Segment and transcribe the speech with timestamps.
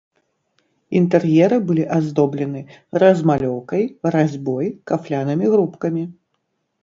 [0.99, 2.63] Інтэр'еры былі аздоблены
[3.03, 3.83] размалёўкай,
[4.15, 6.03] разьбой, кафлянымі грубкамі.